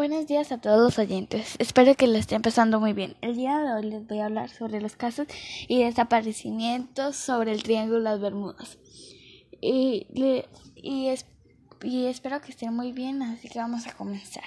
[0.00, 1.56] Buenos días a todos los oyentes.
[1.58, 3.16] Espero que les esté empezando muy bien.
[3.20, 5.26] El día de hoy les voy a hablar sobre los casos
[5.68, 8.78] y desaparecimientos sobre el Triángulo de las Bermudas.
[9.60, 11.12] Y, y,
[11.82, 14.44] y espero que estén muy bien, así que vamos a comenzar.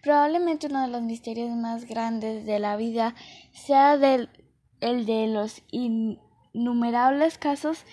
[0.00, 3.16] Probablemente uno de los misterios más grandes de la vida
[3.52, 7.84] sea el de los innumerables casos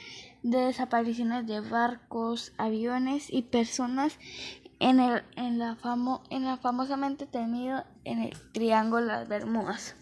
[0.44, 4.20] de desapariciones de barcos, aviones y personas
[4.80, 9.96] en, el, en, la famo, en la famosamente temido en el Triángulo de las Bermudas.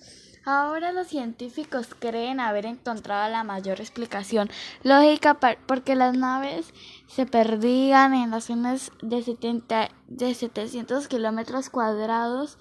[0.46, 4.50] Ahora los científicos creen haber encontrado la mayor explicación
[4.82, 6.74] lógica porque las naves
[7.08, 12.58] se perdían en las zonas de, 70, de 700 kilómetros cuadrados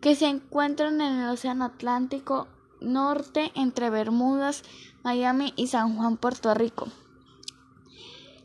[0.00, 2.46] que se encuentran en el Océano Atlántico
[2.80, 4.62] Norte entre Bermudas,
[5.02, 6.86] Miami y San Juan, Puerto Rico.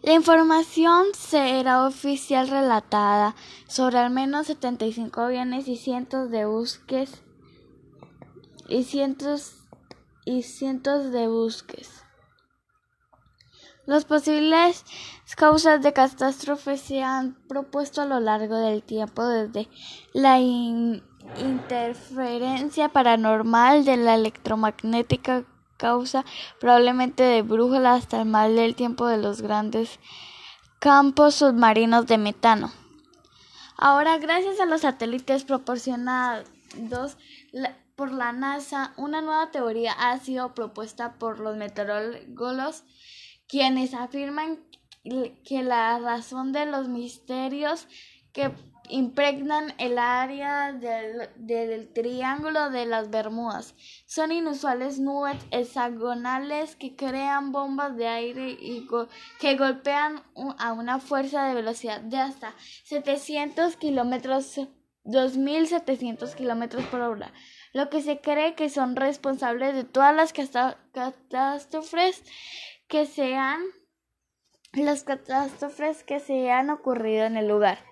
[0.01, 3.35] La información será oficial relatada
[3.67, 7.21] sobre al menos 75 aviones y cientos de buques
[8.69, 9.57] y cientos
[10.25, 12.03] y cientos de buques.
[13.85, 14.85] Las posibles
[15.35, 19.67] causas de catástrofe se han propuesto a lo largo del tiempo desde
[20.13, 20.39] la
[21.37, 25.45] interferencia paranormal de la electromagnética
[25.79, 26.25] causa
[26.59, 29.99] probablemente de brújula hasta el mal del tiempo de los grandes
[30.79, 32.71] campos submarinos de metano.
[33.75, 37.17] Ahora, gracias a los satélites proporcionados
[37.95, 42.83] por la NASA, una nueva teoría ha sido propuesta por los meteorólogos,
[43.47, 44.59] quienes afirman
[45.03, 47.87] que la razón de los misterios
[48.39, 48.51] que
[48.87, 53.75] impregnan el área del, Triángulo de las Bermudas.
[54.05, 58.87] Son inusuales nubes hexagonales que crean bombas de aire y
[59.41, 60.23] que golpean
[60.57, 64.57] a una fuerza de velocidad de hasta 700 kilómetros,
[65.03, 67.33] 2.700 kilómetros por hora,
[67.73, 70.31] lo que se cree que son responsables de todas las
[70.93, 72.23] catástrofes
[72.87, 73.59] que sean
[74.71, 77.88] las catástrofes que se han ocurrido en el lugar.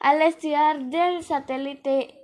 [0.00, 2.14] Al estudiar del satélite,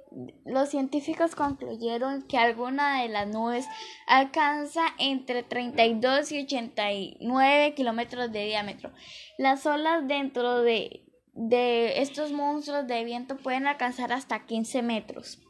[0.44, 3.66] los científicos concluyeron que alguna de las nubes
[4.06, 8.92] alcanza entre 32 y 89 kilómetros de diámetro.
[9.38, 15.40] Las olas dentro de, de estos monstruos de viento pueden alcanzar hasta 15 metros.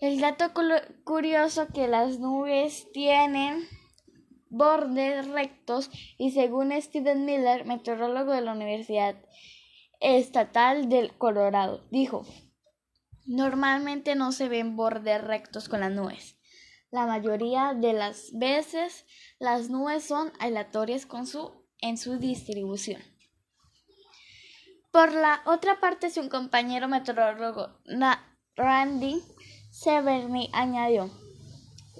[0.00, 0.52] El dato
[1.04, 3.68] curioso que las nubes tienen
[4.50, 9.14] bordes rectos y según Steven Miller, meteorólogo de la Universidad
[10.02, 11.86] Estatal del Colorado.
[11.90, 12.26] Dijo,
[13.24, 16.36] normalmente no se ven bordes rectos con las nubes.
[16.90, 19.06] La mayoría de las veces
[19.38, 23.00] las nubes son aleatorias con su, en su distribución.
[24.90, 27.78] Por la otra parte, su compañero meteorólogo
[28.56, 29.22] Randy
[29.70, 31.10] Severny añadió,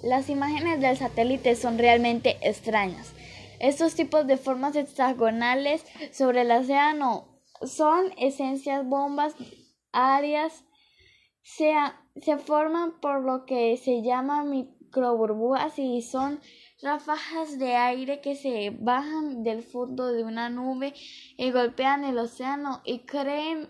[0.03, 3.13] las imágenes del satélite son realmente extrañas.
[3.59, 9.35] Estos tipos de formas hexagonales sobre el océano son esencias bombas
[9.91, 10.65] áreas
[11.43, 11.73] se,
[12.21, 16.39] se forman por lo que se llama microburbujas y son
[16.81, 20.93] ráfagas de aire que se bajan del fondo de una nube
[21.37, 23.69] y golpean el océano y, creen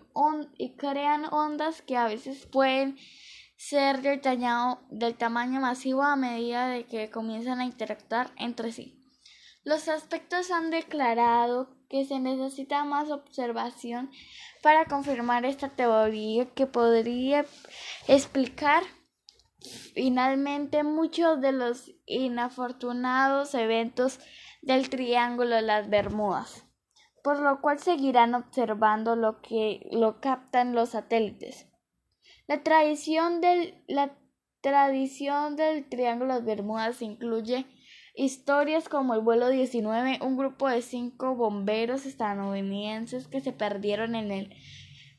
[0.58, 2.96] y crean ondas que a veces pueden
[3.56, 4.20] ser del,
[4.90, 9.00] del tamaño masivo a medida de que comienzan a interactuar entre sí.
[9.62, 14.10] Los aspectos han declarado que se necesita más observación
[14.62, 17.44] para confirmar esta teoría que podría
[18.08, 18.82] explicar
[19.94, 24.20] finalmente muchos de los inafortunados eventos
[24.62, 26.66] del Triángulo de las Bermudas,
[27.22, 31.68] por lo cual seguirán observando lo que lo captan los satélites.
[32.46, 34.16] La tradición del, la
[34.60, 37.66] tradición del Triángulo de las Bermudas incluye
[38.16, 44.30] Historias como el vuelo 19, un grupo de cinco bomberos estadounidenses que se perdieron en
[44.30, 44.54] el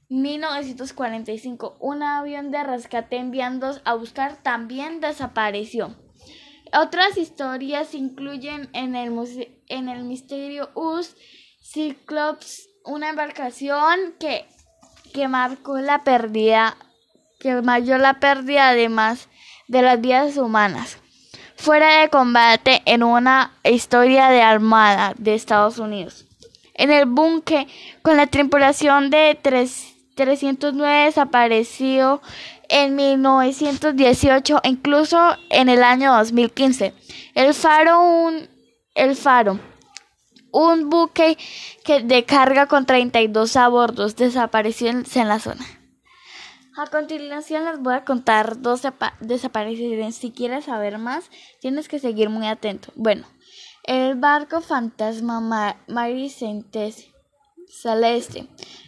[0.08, 1.76] 1945.
[1.82, 5.94] Un avión de rescate enviando a buscar también desapareció.
[6.74, 9.12] Otras historias incluyen en el,
[9.68, 11.18] en el misterio US
[11.62, 14.46] Cyclops, una embarcación que,
[15.14, 16.78] que marcó la pérdida,
[17.42, 19.28] que mayor la pérdida además
[19.68, 20.98] de las vidas humanas
[21.66, 26.28] fuera de combate en una historia de armada de Estados Unidos.
[26.76, 27.68] En el buque,
[28.04, 32.22] con la tripulación de 309 desaparecido
[32.70, 36.94] en 1918 incluso en el año 2015.
[37.34, 38.48] El Faro, un,
[38.94, 39.60] el Faro,
[40.52, 41.36] un buque
[41.84, 45.66] que de carga con 32 a bordo desapareció en la zona.
[46.78, 48.82] A continuación les voy a contar dos
[49.22, 50.16] desapariciones.
[50.16, 51.32] Si quieres saber más,
[51.62, 52.92] tienes que seguir muy atento.
[52.96, 53.26] Bueno,
[53.86, 55.40] el barco fantasma
[55.88, 57.14] Mary Celeste.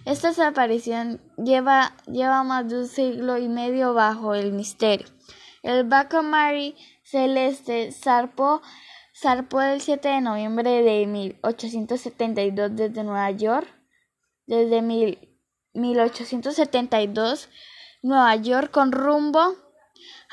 [0.03, 5.07] Esta desaparición lleva, lleva más de un siglo y medio bajo el misterio.
[5.63, 8.61] El barco Mary Celeste zarpó,
[9.15, 13.73] zarpó el 7 de noviembre de 1872 desde Nueva York.
[14.45, 17.47] Desde 1872
[18.07, 19.55] Nueva York con rumbo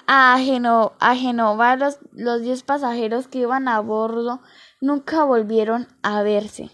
[0.06, 1.76] a, Geno a Genova.
[1.76, 4.40] Los, los diez pasajeros que iban a bordo
[4.80, 6.70] nunca volvieron a verse.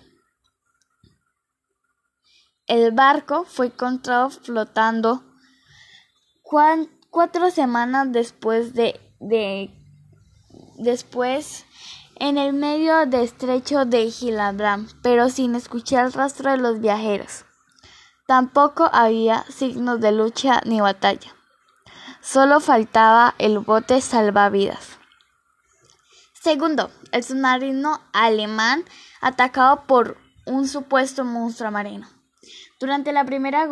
[2.66, 5.24] El barco fue encontrado flotando
[7.10, 9.70] cuatro semanas después de, de
[10.78, 11.64] después
[12.16, 17.44] en el medio del estrecho de Gibraltar, pero sin escuchar el rastro de los viajeros.
[18.30, 21.34] Tampoco había signos de lucha ni batalla.
[22.22, 25.00] Solo faltaba el bote salvavidas.
[26.40, 28.84] Segundo, el submarino alemán
[29.20, 30.16] atacado por
[30.46, 32.06] un supuesto monstruo marino.
[32.78, 33.66] Durante la Primera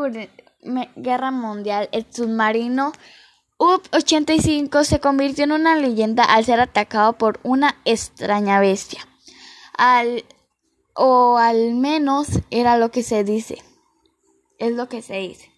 [0.96, 2.90] Guerra Mundial, el submarino
[3.58, 9.06] UP-85 se convirtió en una leyenda al ser atacado por una extraña bestia.
[10.94, 13.62] o al menos era lo que se dice
[14.58, 15.50] es lo que se dice.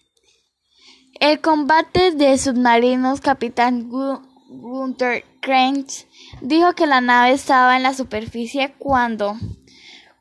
[1.19, 6.07] El combate de submarinos, capitán Gunther Krenz
[6.41, 9.35] dijo que la nave estaba en la superficie cuando,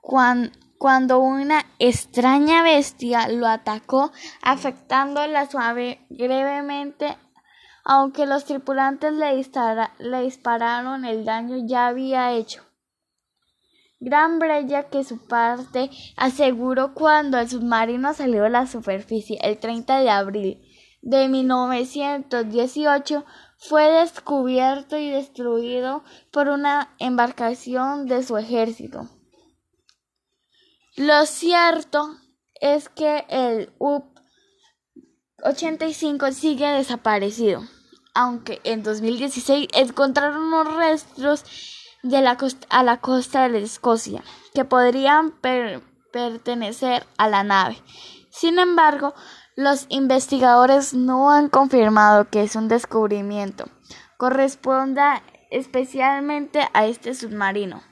[0.01, 4.13] cuando, una extraña bestia lo atacó,
[4.43, 7.17] afectando la suave gravemente.
[7.83, 12.70] Aunque los tripulantes le dispararon, el daño ya había hecho.
[14.01, 20.01] Gran Brella que su parte aseguró cuando el submarino salió a la superficie el 30
[20.01, 20.67] de abril
[21.03, 23.25] de 1918
[23.59, 29.11] fue descubierto y destruido por una embarcación de su ejército.
[30.97, 32.17] Lo cierto
[32.55, 37.61] es que el UP-85 sigue desaparecido,
[38.15, 41.45] aunque en 2016 encontraron unos restos
[42.03, 44.23] de la costa, a la costa de Escocia,
[44.55, 45.33] que podrían
[46.13, 47.77] pertenecer a la nave.
[48.31, 49.15] Sin embargo,
[49.57, 53.67] los investigadores no han confirmado que es un descubrimiento.
[54.17, 57.83] Corresponda especialmente a este submarino.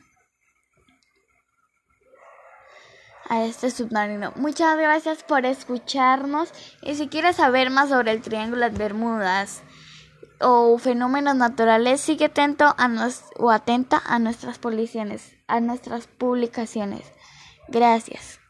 [3.28, 4.32] A este submarino.
[4.36, 6.50] Muchas gracias por escucharnos
[6.82, 9.62] y si quieres saber más sobre el Triángulo de Bermudas,
[10.40, 14.58] o fenómenos naturales, sigue atento a nos, o atenta a nuestras
[15.46, 17.02] a nuestras publicaciones.
[17.68, 18.40] Gracias.